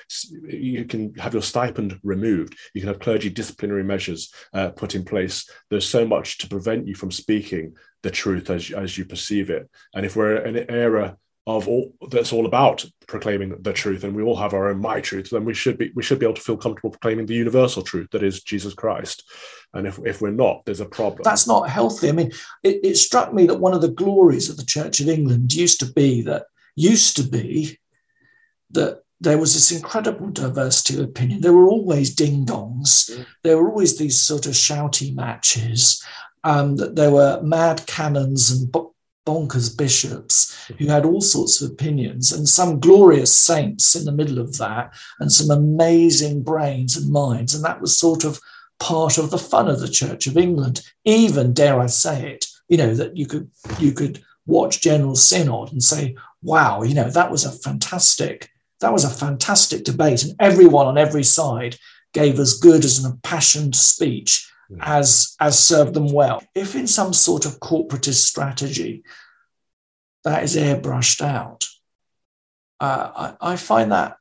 [0.48, 2.58] you can have your stipend removed.
[2.74, 5.50] You can have clergy disciplinary measures uh, put in place.
[5.70, 9.70] There's so much to prevent you from speaking the truth as, as you perceive it.
[9.94, 14.16] And if we're in an era of all that's all about proclaiming the truth and
[14.16, 16.34] we all have our own my truth then we should be we should be able
[16.34, 19.30] to feel comfortable proclaiming the universal truth that is jesus christ
[19.74, 22.32] and if, if we're not there's a problem that's not healthy i mean
[22.64, 25.82] it, it struck me that one of the glories of the church of england used
[25.82, 27.78] to be that used to be
[28.72, 31.40] that there was this incredible diversity of opinion.
[31.40, 33.10] There were always ding dongs.
[33.10, 33.26] Mm.
[33.44, 36.04] There were always these sort of shouty matches.
[36.44, 38.70] Um, that there were mad canons and
[39.26, 40.88] bonkers bishops who mm-hmm.
[40.88, 45.32] had all sorts of opinions and some glorious saints in the middle of that and
[45.32, 47.56] some amazing brains and minds.
[47.56, 48.40] And that was sort of
[48.80, 50.82] part of the fun of the Church of England.
[51.06, 55.72] Even, dare I say it, you know, that you could you could watch General Synod
[55.72, 58.50] and say, wow, you know, that was a fantastic,
[58.82, 60.24] that was a fantastic debate.
[60.24, 61.78] And everyone on every side
[62.14, 64.50] gave as good as an impassioned speech
[64.80, 66.44] as as served them well.
[66.56, 69.04] If in some sort of corporatist strategy
[70.24, 71.66] that is airbrushed out,
[72.80, 74.18] uh, I, I find that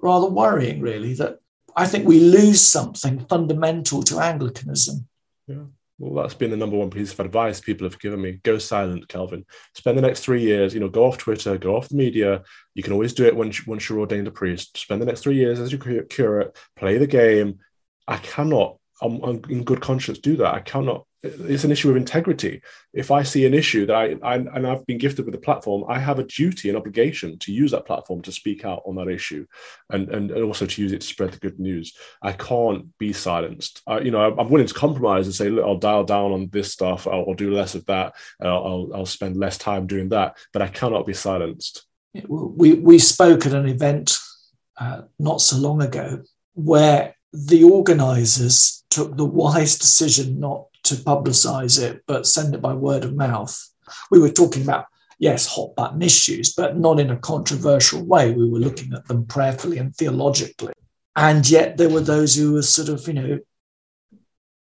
[0.00, 0.80] rather worrying.
[0.80, 1.38] Really, that
[1.76, 5.06] I think we lose something fundamental to Anglicanism.
[5.46, 5.64] Yeah.
[5.98, 8.40] Well, that's been the number one piece of advice people have given me.
[8.42, 9.46] Go silent, Calvin.
[9.74, 12.42] Spend the next three years, you know, go off Twitter, go off the media.
[12.74, 14.76] You can always do it once, once you're ordained a priest.
[14.76, 17.60] Spend the next three years as your curate, play the game.
[18.08, 20.54] I cannot I'm, I'm, in good conscience do that.
[20.54, 21.06] I cannot.
[21.22, 22.60] It's an issue of integrity.
[22.92, 25.84] If I see an issue that I, I and I've been gifted with a platform,
[25.88, 29.08] I have a duty and obligation to use that platform to speak out on that
[29.08, 29.46] issue,
[29.90, 31.96] and and, also to use it to spread the good news.
[32.20, 33.80] I can't be silenced.
[33.86, 36.72] I, you know, I'm willing to compromise and say, look, I'll dial down on this
[36.72, 37.06] stuff.
[37.06, 38.14] I'll, I'll do less of that.
[38.42, 40.36] I'll, I'll, I'll spend less time doing that.
[40.52, 41.86] But I cannot be silenced.
[42.28, 44.18] We we spoke at an event
[44.78, 51.82] uh, not so long ago where the organisers took the wise decision not to publicize
[51.82, 53.68] it, but send it by word of mouth.
[54.08, 54.86] We were talking about,
[55.18, 58.30] yes, hot button issues, but not in a controversial way.
[58.30, 60.74] We were looking at them prayerfully and theologically.
[61.16, 63.38] And yet there were those who were sort of, you know,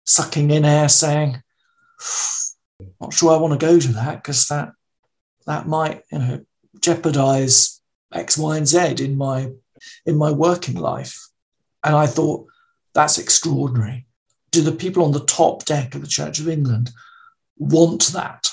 [0.06, 1.42] sucking in air saying,
[3.00, 4.72] not sure I want to go to that because that
[5.46, 6.44] that might, you know,
[6.80, 7.80] jeopardize
[8.12, 9.50] X, Y, and Z in my
[10.06, 11.28] in my working life.
[11.82, 12.46] And I thought,
[12.94, 14.06] that's extraordinary.
[14.50, 16.90] Do the people on the top deck of the Church of England
[17.58, 18.48] want that?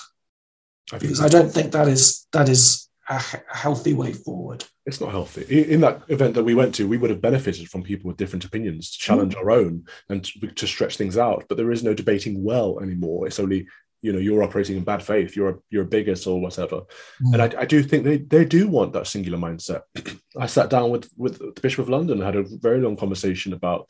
[0.92, 4.66] Because I don't think that is that is a healthy way forward.
[4.86, 5.72] It's not healthy.
[5.72, 8.46] In that event that we went to, we would have benefited from people with different
[8.46, 9.40] opinions to challenge mm.
[9.40, 11.46] our own and to, to, stretch things out.
[11.48, 13.28] But there is no debating well anymore.
[13.28, 13.68] It's only
[14.02, 15.36] you know you're operating in bad faith.
[15.36, 16.82] You're a, you're a bigot or whatever.
[17.24, 17.34] Mm.
[17.34, 19.82] And I, I, do think they they do want that singular mindset.
[20.38, 23.54] I sat down with with the Bishop of London, and had a very long conversation
[23.54, 23.88] about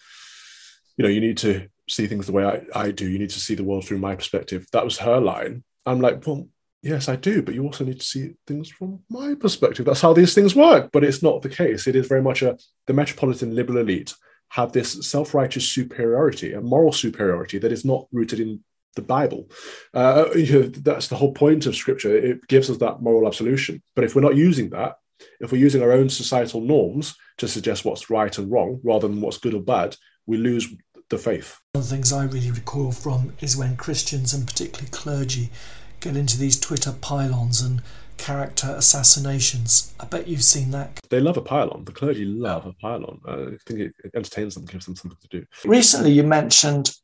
[1.01, 3.09] you know, you need to see things the way I, I do.
[3.09, 4.67] You need to see the world through my perspective.
[4.71, 5.63] That was her line.
[5.83, 6.47] I'm like, well,
[6.83, 9.83] yes, I do, but you also need to see things from my perspective.
[9.83, 10.91] That's how these things work.
[10.93, 11.87] But it's not the case.
[11.87, 14.13] It is very much a the metropolitan liberal elite
[14.49, 18.63] have this self-righteous superiority, a moral superiority that is not rooted in
[18.95, 19.49] the Bible.
[19.91, 22.15] Uh, you know, that's the whole point of Scripture.
[22.15, 23.81] It gives us that moral absolution.
[23.95, 24.97] But if we're not using that,
[25.39, 29.21] if we're using our own societal norms to suggest what's right and wrong rather than
[29.21, 29.95] what's good or bad,
[30.27, 30.67] we lose
[31.11, 31.59] the faith.
[31.73, 35.51] One of the things I really recoil from is when Christians and particularly clergy
[35.99, 37.81] get into these Twitter pile-ons and
[38.17, 39.93] character assassinations.
[39.99, 40.99] I bet you've seen that.
[41.09, 41.85] They love a pile-on.
[41.85, 43.21] The clergy love a pile-on.
[43.27, 45.45] I think it, entertains them, gives them something to do.
[45.65, 46.95] Recently, you mentioned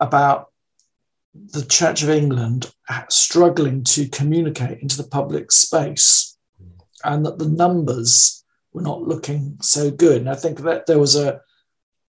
[0.00, 0.52] about
[1.34, 2.72] the Church of England
[3.08, 6.36] struggling to communicate into the public space
[7.04, 10.20] and that the numbers were not looking so good.
[10.20, 11.40] And I think that there was a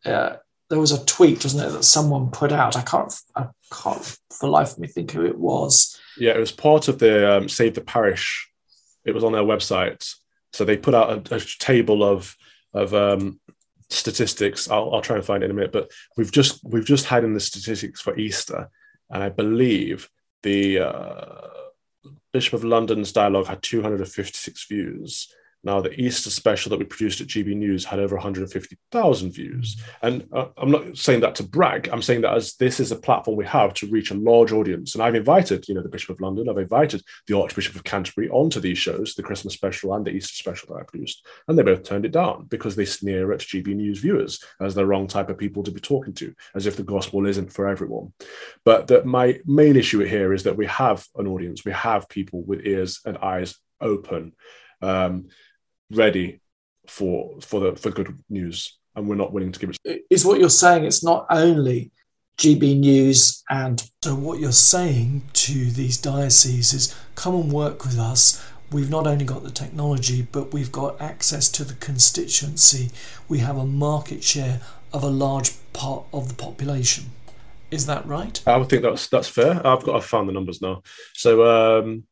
[0.06, 0.38] uh,
[0.70, 2.78] there was a tweet, wasn't it, that someone put out.
[2.78, 6.00] I can't, I can't for life of me think who it was.
[6.18, 8.50] Yeah, it was part of the um, Save the Parish.
[9.06, 10.14] It was on their website,
[10.54, 12.36] so they put out a, a table of
[12.74, 13.40] of um,
[13.90, 14.70] statistics.
[14.70, 17.24] I'll, I'll try and find it in a minute, but we've just we've just had
[17.24, 18.70] in the statistics for Easter,
[19.10, 20.10] and I believe
[20.44, 21.48] the uh,
[22.32, 25.34] Bishop of London's dialogue had 256 views.
[25.64, 29.82] Now, the Easter special that we produced at GB News had over 150,000 views.
[30.02, 31.90] And uh, I'm not saying that to brag.
[31.92, 34.96] I'm saying that as this is a platform we have to reach a large audience.
[34.96, 38.30] And I've invited, you know, the Bishop of London, I've invited the Archbishop of Canterbury
[38.30, 41.26] onto these shows, the Christmas special and the Easter special that I produced.
[41.48, 44.86] And they both turned it down because they sneer at GB News viewers as the
[44.86, 48.14] wrong type of people to be talking to, as if the gospel isn't for everyone.
[48.64, 52.44] But that my main issue here is that we have an audience, we have people
[52.44, 54.34] with ears and eyes open.
[54.82, 55.28] Um,
[55.92, 56.42] ready
[56.88, 60.06] for for the for good news, and we're not willing to give it.
[60.10, 60.86] Is what you're saying?
[60.86, 61.92] It's not only
[62.38, 68.00] GB News, and so what you're saying to these dioceses is come and work with
[68.00, 68.44] us.
[68.72, 72.92] We've not only got the technology, but we've got access to the constituency.
[73.28, 74.62] We have a market share
[74.94, 77.06] of a large part of the population.
[77.72, 78.42] Is that right?
[78.48, 79.56] I would think that's that's fair.
[79.66, 80.82] I've got I've found the numbers now.
[81.14, 82.04] So um,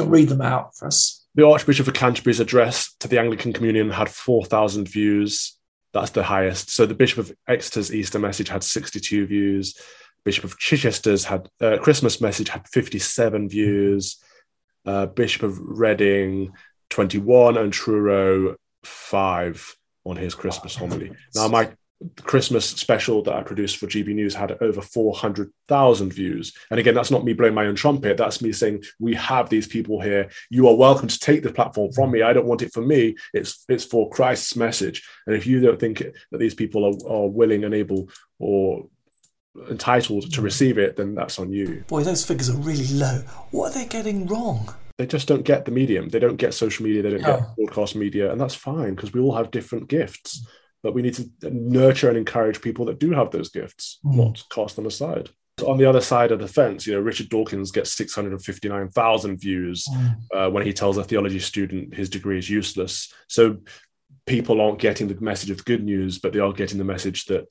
[0.00, 1.23] read them out for us.
[1.34, 5.58] The Archbishop of Canterbury's address to the Anglican Communion had 4,000 views.
[5.92, 6.70] That's the highest.
[6.70, 9.76] So the Bishop of Exeter's Easter message had 62 views.
[10.24, 14.22] Bishop of Chichester's had uh, Christmas message had 57 views.
[14.86, 16.52] Uh, Bishop of Reading
[16.90, 21.12] 21 and Truro 5 on his Christmas homily.
[21.34, 21.72] Now my
[22.22, 26.52] Christmas special that I produced for GB News had over 400,000 views.
[26.70, 28.16] And again, that's not me blowing my own trumpet.
[28.16, 30.30] That's me saying, we have these people here.
[30.50, 32.22] You are welcome to take the platform from me.
[32.22, 33.16] I don't want it for me.
[33.32, 35.06] It's, it's for Christ's message.
[35.26, 38.86] And if you don't think that these people are, are willing and able or
[39.70, 41.84] entitled to receive it, then that's on you.
[41.88, 43.18] Boy, those figures are really low.
[43.50, 44.74] What are they getting wrong?
[44.98, 46.08] They just don't get the medium.
[46.08, 47.02] They don't get social media.
[47.02, 47.38] They don't No.
[47.38, 48.30] get broadcast media.
[48.30, 50.46] And that's fine because we all have different gifts.
[50.84, 54.16] But we need to nurture and encourage people that do have those gifts, Mm.
[54.16, 55.30] not cast them aside.
[55.66, 59.88] On the other side of the fence, you know, Richard Dawkins gets 659,000 views
[60.34, 63.12] uh, when he tells a theology student his degree is useless.
[63.28, 63.58] So
[64.26, 67.46] people aren't getting the message of good news, but they are getting the message that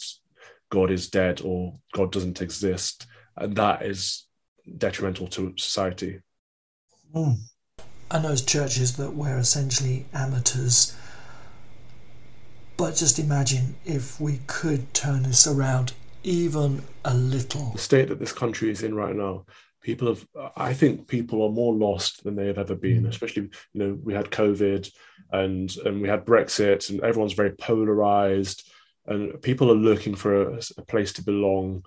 [0.70, 3.08] God is dead or God doesn't exist.
[3.36, 4.28] And that is
[4.78, 6.20] detrimental to society.
[7.16, 7.38] Mm.
[8.12, 10.96] I know churches that we're essentially amateurs,
[12.78, 17.72] but just imagine if we could turn this around even a little.
[17.72, 19.46] the state that this country is in right now
[19.82, 23.10] people have i think people are more lost than they have ever been mm.
[23.10, 24.90] especially you know we had covid
[25.32, 28.72] and and we had brexit and everyone's very polarized
[29.06, 31.84] and people are looking for a, a place to belong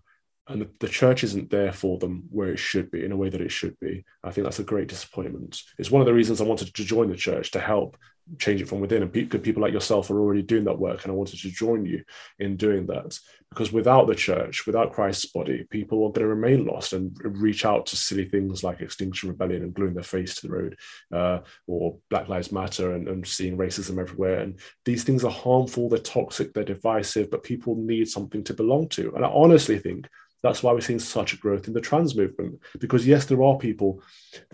[0.48, 3.28] and the, the church isn't there for them where it should be in a way
[3.28, 4.04] that it should be.
[4.22, 5.60] I think that's a great disappointment.
[5.78, 7.96] It's one of the reasons i wanted to join the church to help
[8.38, 11.12] change it from within and good people like yourself are already doing that work and
[11.12, 12.02] i wanted to join you
[12.38, 13.18] in doing that
[13.50, 17.64] because without the church, without Christ's body, people are going to remain lost and reach
[17.64, 20.76] out to silly things like Extinction Rebellion and gluing their face to the road,
[21.12, 24.40] uh, or Black Lives Matter and, and seeing racism everywhere.
[24.40, 28.88] And these things are harmful, they're toxic, they're divisive, but people need something to belong
[28.90, 29.14] to.
[29.14, 30.08] And I honestly think
[30.42, 32.60] that's why we're seeing such a growth in the trans movement.
[32.78, 34.02] Because yes, there are people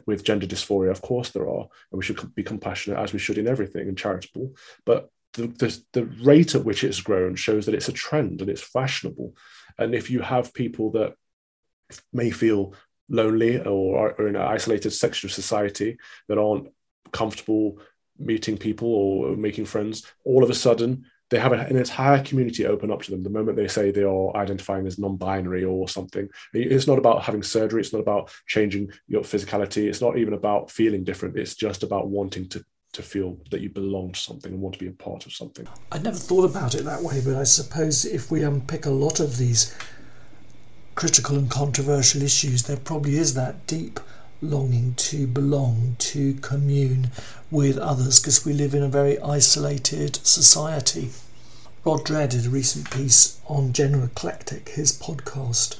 [0.06, 3.38] with gender dysphoria, of course there are, and we should be compassionate as we should
[3.38, 4.54] in everything and charitable.
[4.84, 8.50] But the, the, the rate at which it's grown shows that it's a trend and
[8.50, 9.34] it's fashionable.
[9.78, 11.14] And if you have people that
[12.12, 12.74] may feel
[13.08, 16.68] lonely or are in an isolated section of society that aren't
[17.12, 17.78] comfortable
[18.18, 22.92] meeting people or making friends, all of a sudden they have an entire community open
[22.92, 26.28] up to them the moment they say they are identifying as non-binary or something.
[26.52, 27.80] It's not about having surgery.
[27.80, 29.88] It's not about changing your physicality.
[29.88, 31.38] It's not even about feeling different.
[31.38, 34.78] It's just about wanting to to feel that you belong to something and want to
[34.78, 35.66] be a part of something.
[35.90, 39.18] I never thought about it that way, but I suppose if we unpick a lot
[39.18, 39.74] of these
[40.94, 43.98] critical and controversial issues, there probably is that deep
[44.42, 47.10] longing to belong, to commune
[47.50, 51.10] with others, because we live in a very isolated society.
[51.84, 55.78] Rod Dreher did a recent piece on General Eclectic, his podcast,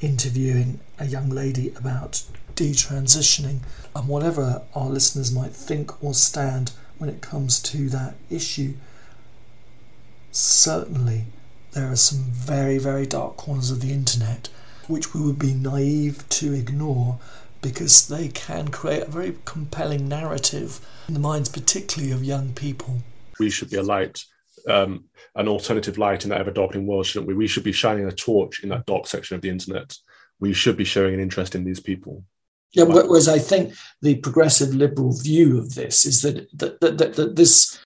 [0.00, 2.22] interviewing a young lady about
[2.54, 3.60] detransitioning
[3.94, 8.74] and whatever our listeners might think or stand when it comes to that issue,
[10.30, 11.24] certainly
[11.72, 14.48] there are some very, very dark corners of the internet
[14.88, 17.18] which we would be naive to ignore
[17.62, 22.98] because they can create a very compelling narrative in the minds, particularly of young people.
[23.38, 24.24] We should be a light,
[24.68, 25.04] um,
[25.34, 27.34] an alternative light in that ever darkening world, shouldn't we?
[27.34, 29.96] We should be shining a torch in that dark section of the internet.
[30.38, 32.24] We should be showing an interest in these people.
[32.72, 37.14] Yeah, whereas I think the progressive liberal view of this is that that, that, that,
[37.14, 37.78] that this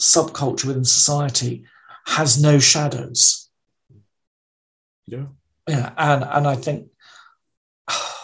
[0.00, 1.64] subculture within society
[2.06, 3.50] has no shadows.
[5.06, 5.26] Yeah.
[5.68, 6.88] Yeah, and and I think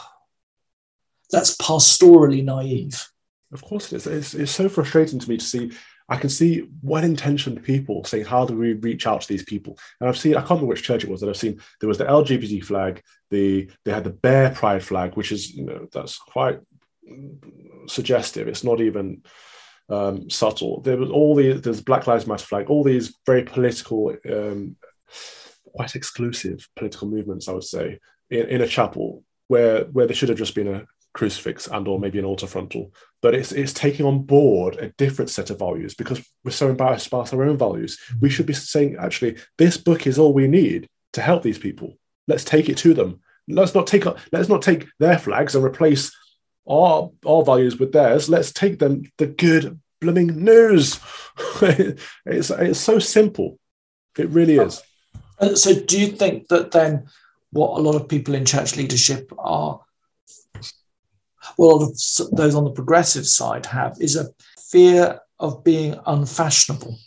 [1.31, 3.05] that's pastorally naive.
[3.53, 4.07] Of course, it is.
[4.07, 5.73] It's, it's so frustrating to me to see.
[6.09, 10.09] I can see well-intentioned people saying, "How do we reach out to these people?" And
[10.09, 10.35] I've seen.
[10.35, 11.61] I can't remember which church it was that I've seen.
[11.81, 13.03] There was the LGBT flag.
[13.31, 16.61] The they had the bear pride flag, which is you know that's quite
[17.89, 18.49] suggestive.
[18.49, 19.23] It's not even
[19.89, 20.81] um, subtle.
[20.81, 22.69] There was all the there's Black Lives Matter flag.
[22.69, 24.77] All these very political, um,
[25.75, 27.49] quite exclusive political movements.
[27.49, 27.99] I would say
[28.31, 31.99] in, in a chapel where where there should have just been a crucifix and or
[31.99, 32.93] maybe an altar frontal
[33.27, 37.09] but it's it's taking on board a different set of values because we're so embarrassed
[37.09, 37.99] about our own values.
[38.21, 41.95] We should be saying actually this book is all we need to help these people.
[42.29, 43.19] Let's take it to them.
[43.49, 46.17] Let's not take let's not take their flags and replace
[46.69, 48.29] our our values with theirs.
[48.29, 51.01] Let's take them the good blooming news.
[51.61, 53.59] It's it's so simple.
[54.17, 54.83] It really is.
[55.41, 57.09] Uh, so do you think that then
[57.51, 59.81] what a lot of people in church leadership are
[61.57, 64.29] well, those on the progressive side have is a
[64.71, 66.99] fear of being unfashionable.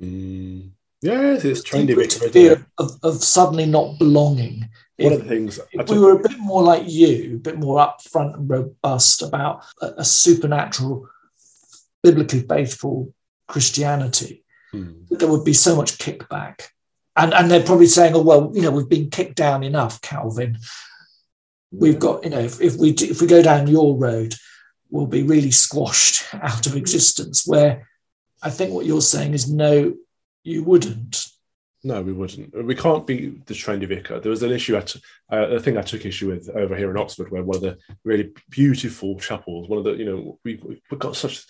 [0.00, 0.70] Mm.
[1.02, 2.30] Yes, it's trendy.
[2.32, 4.68] Fear of, of, suddenly not belonging.
[4.98, 7.58] One if, of the things if we were a bit more like you, a bit
[7.58, 11.08] more upfront and robust about a, a supernatural,
[12.02, 13.14] biblically faithful
[13.48, 14.44] Christianity,
[14.74, 15.08] mm.
[15.08, 16.66] there would be so much kickback.
[17.16, 20.58] And, and they're probably saying, oh, well, you know, we've been kicked down enough, Calvin
[21.70, 24.34] we've got you know if, if we do, if we go down your road
[24.90, 27.88] we'll be really squashed out of existence where
[28.42, 29.94] i think what you're saying is no
[30.42, 31.26] you wouldn't.
[31.84, 32.64] No we wouldn't.
[32.64, 34.94] We can't be the trendy vicar there was an issue at
[35.32, 37.78] uh, a thing i took issue with over here in oxford where one of the
[38.04, 41.46] really beautiful chapels one of the you know we, we've got such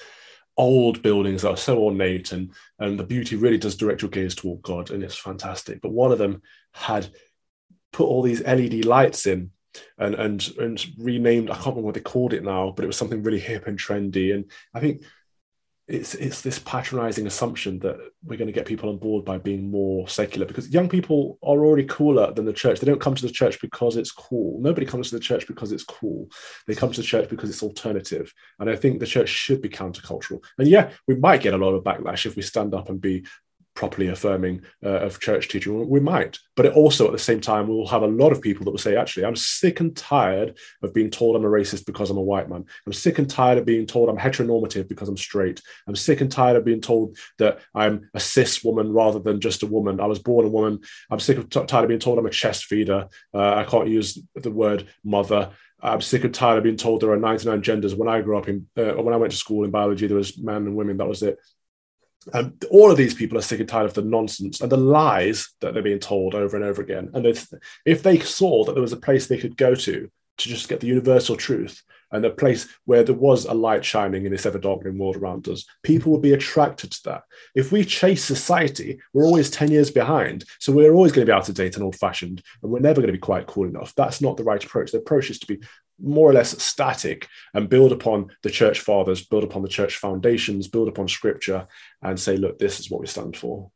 [0.56, 4.34] old buildings that are so ornate and and the beauty really does direct your gaze
[4.34, 5.80] toward god and it's fantastic.
[5.80, 6.42] But one of them
[6.72, 7.08] had
[7.92, 9.52] put all these led lights in
[9.98, 11.50] and and and renamed.
[11.50, 13.78] I can't remember what they called it now, but it was something really hip and
[13.78, 14.34] trendy.
[14.34, 15.02] And I think
[15.90, 19.70] it's it's this patronizing assumption that we're going to get people on board by being
[19.70, 22.78] more secular because young people are already cooler than the church.
[22.78, 24.60] They don't come to the church because it's cool.
[24.60, 26.28] Nobody comes to the church because it's cool.
[26.68, 28.32] They come to the church because it's alternative.
[28.60, 30.44] And I think the church should be countercultural.
[30.58, 33.26] And yeah, we might get a lot of backlash if we stand up and be
[33.80, 35.88] properly affirming uh, of church teaching.
[35.88, 38.42] We might, but it also at the same time we will have a lot of
[38.42, 41.86] people that will say, actually, I'm sick and tired of being told I'm a racist
[41.86, 42.66] because I'm a white man.
[42.86, 45.62] I'm sick and tired of being told I'm heteronormative because I'm straight.
[45.88, 49.62] I'm sick and tired of being told that I'm a cis woman rather than just
[49.62, 49.98] a woman.
[49.98, 50.80] I was born a woman.
[51.10, 53.08] I'm sick t- tired of being told I'm a chest feeder.
[53.32, 55.52] Uh, I can't use the word mother.
[55.82, 57.94] I'm sick and tired of being told there are 99 genders.
[57.94, 60.36] When I grew up in, uh, when I went to school in biology, there was
[60.36, 60.98] men and women.
[60.98, 61.38] That was it.
[62.32, 65.54] Um, all of these people are sick and tired of the nonsense and the lies
[65.60, 67.10] that they're being told over and over again.
[67.14, 67.48] And if,
[67.86, 70.80] if they saw that there was a place they could go to to just get
[70.80, 74.58] the universal truth and a place where there was a light shining in this ever
[74.58, 77.22] darkening world around us, people would be attracted to that.
[77.54, 80.44] If we chase society, we're always 10 years behind.
[80.58, 83.00] So we're always going to be out of date and old fashioned, and we're never
[83.00, 83.94] going to be quite cool enough.
[83.94, 84.90] That's not the right approach.
[84.90, 85.60] The approach is to be
[86.02, 90.68] more or less static and build upon the church fathers, build upon the church foundations,
[90.68, 91.66] build upon scripture,
[92.02, 93.70] and say, look, this is what we stand for.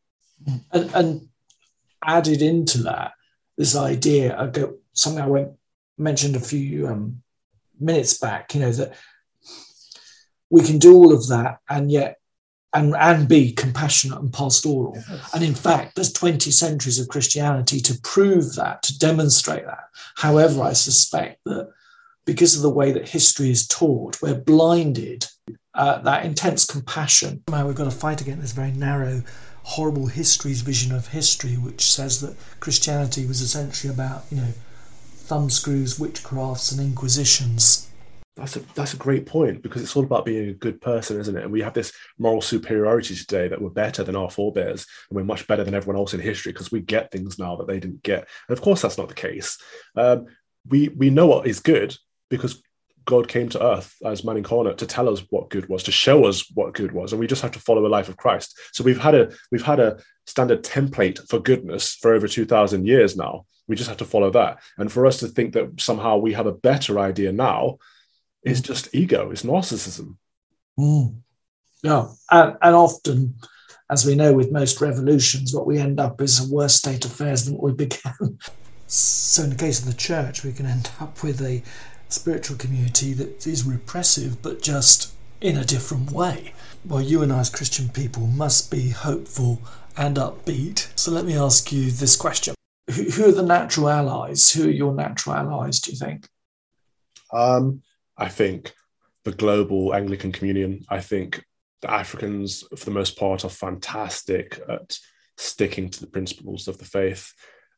[0.73, 1.29] And, and
[2.05, 3.13] added into that,
[3.57, 5.53] this idea, I go, something I went,
[5.97, 7.23] mentioned a few um,
[7.79, 8.95] minutes back, you know, that
[10.51, 12.19] we can do all of that and yet
[12.75, 14.95] and, and be compassionate and pastoral.
[14.97, 15.35] Yes.
[15.35, 19.85] And in fact, there's 20 centuries of Christianity to prove that, to demonstrate that.
[20.17, 21.71] However, I suspect that
[22.25, 25.27] because of the way that history is taught, we're blinded.
[25.75, 27.43] Uh, that intense compassion.
[27.49, 29.23] Somehow we've got to fight against this very narrow,
[29.65, 34.53] horrible history's vision of history, which says that Christianity was essentially about, you know,
[35.27, 37.91] thumbscrews, witchcrafts, and inquisitions.
[38.37, 41.37] That's a that's a great point because it's all about being a good person, isn't
[41.37, 41.45] it?
[41.45, 45.25] And we have this moral superiority today that we're better than our forebears and we're
[45.25, 48.03] much better than everyone else in history because we get things now that they didn't
[48.03, 48.27] get.
[48.49, 49.57] And of course, that's not the case.
[49.95, 50.27] Um,
[50.69, 51.97] we we know what is good
[52.37, 52.63] because
[53.05, 56.25] God came to earth as man incarnate to tell us what good was, to show
[56.25, 58.59] us what good was, and we just have to follow the life of Christ.
[58.73, 62.87] So we've had a we've had a standard template for goodness for over two thousand
[62.87, 63.47] years now.
[63.67, 64.61] We just have to follow that.
[64.79, 67.79] And for us to think that somehow we have a better idea now
[68.45, 68.65] is mm.
[68.65, 70.17] just ego, it's narcissism.
[70.79, 71.17] Mm.
[71.83, 73.35] Yeah, and, and often,
[73.91, 77.11] as we know with most revolutions, what we end up is a worse state of
[77.11, 78.39] affairs than what we began.
[78.87, 81.63] so in the case of the church, we can end up with a
[82.09, 86.53] spiritual community that is repressive, but just in a different way.
[86.85, 89.61] Well, you and I, as Christian people, must be hopeful
[89.97, 90.89] and upbeat.
[90.99, 92.55] So let me ask you this question
[92.91, 94.51] Who, are the natural allies?
[94.51, 96.29] Who are your natural allies, do you think?
[97.33, 97.83] Um,
[98.17, 98.73] I think
[99.25, 101.45] the global Anglican communion, I think
[101.81, 104.99] the Africans, for the most part, are fantastic at
[105.37, 107.33] sticking to the principles of the faith.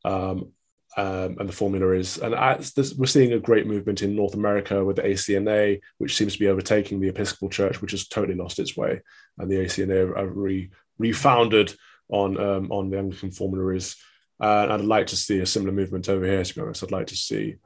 [0.05, 0.53] Um,
[0.97, 4.83] um, and the formularies, and as this, we're seeing a great movement in North America
[4.83, 8.59] with the ACNA, which seems to be overtaking the Episcopal Church, which has totally lost
[8.59, 9.03] its way,
[9.39, 11.75] and the ACNA are re, refounded
[12.09, 13.97] on um, on the Anglican formularies.
[14.41, 16.43] Uh, and I'd like to see a similar movement over here.
[16.43, 17.57] To be honest, I'd like to see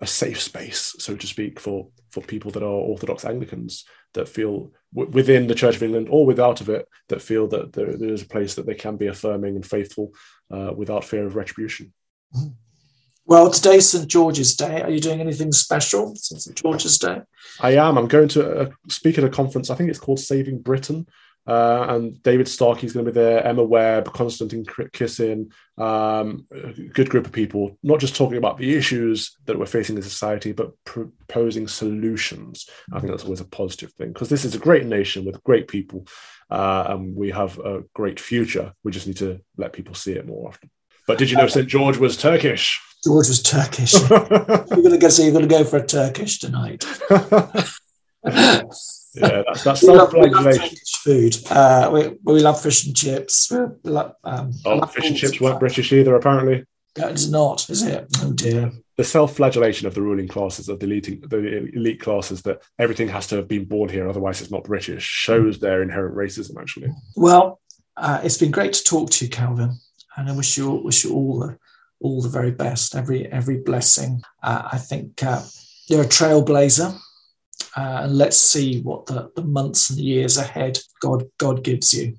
[0.00, 3.84] a safe space, so to speak, for for people that are Orthodox Anglicans
[4.14, 7.72] that feel w- within the Church of England or without of it that feel that
[7.72, 10.12] there, there is a place that they can be affirming and faithful
[10.50, 11.92] uh, without fear of retribution.
[13.30, 14.82] Well, today's St George's Day.
[14.82, 17.20] Are you doing anything special since St George's Day?
[17.60, 17.96] I am.
[17.96, 19.70] I'm going to uh, speak at a conference.
[19.70, 21.06] I think it's called Saving Britain.
[21.46, 27.08] Uh, and David Starkey's going to be there, Emma Webb, Konstantin Kisin, um, a good
[27.08, 30.72] group of people, not just talking about the issues that we're facing in society, but
[30.84, 32.68] proposing solutions.
[32.92, 35.68] I think that's always a positive thing because this is a great nation with great
[35.68, 36.08] people,
[36.50, 38.72] uh, and we have a great future.
[38.82, 40.68] We just need to let people see it more often.
[41.06, 41.68] But did you know St.
[41.68, 42.80] George was Turkish?
[43.02, 43.94] George was Turkish.
[44.10, 45.08] you're going to go.
[45.08, 46.84] So you're going to go for a Turkish tonight.
[47.10, 48.62] yeah,
[49.14, 50.76] that's, that's self-flagellation.
[51.02, 51.36] Food.
[51.48, 53.50] Uh, we, we love fish and chips.
[53.50, 56.66] We love, um, oh, fish and chips weren't British either, apparently.
[56.96, 58.06] It's not, is it?
[58.18, 58.72] Oh dear.
[58.96, 63.26] The self-flagellation of the ruling classes, of the elite, the elite classes, that everything has
[63.28, 66.60] to have been born here, otherwise it's not British, shows their inherent racism.
[66.60, 66.92] Actually.
[67.16, 67.60] Well,
[67.96, 69.78] uh, it's been great to talk to you, Calvin,
[70.16, 71.58] and I wish you wish you all the
[72.00, 74.22] all the very best, every every blessing.
[74.42, 75.42] Uh, I think uh,
[75.88, 76.98] you're a trailblazer
[77.76, 82.16] uh, and let's see what the, the months and years ahead God God gives you.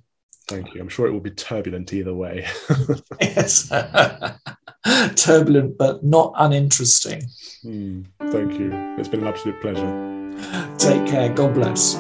[0.48, 0.82] Thank you.
[0.82, 2.46] I'm sure it will be turbulent either way.
[3.22, 3.70] yes,
[5.16, 7.24] turbulent but not uninteresting.
[7.64, 8.72] Mm, thank you.
[8.98, 10.08] It's been an absolute pleasure.
[10.78, 11.30] Take care.
[11.34, 11.96] God bless.